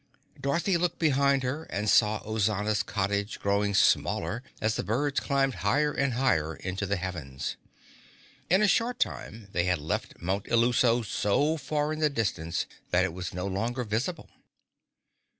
[0.41, 5.91] Dorothy looked behind her and saw Ozana's cottage growing smaller as the birds climbed higher
[5.91, 7.55] and higher into the heavens.
[8.49, 13.03] In a short time, they had left Mount Illuso so far in the distance that
[13.03, 14.31] it was no longer visible.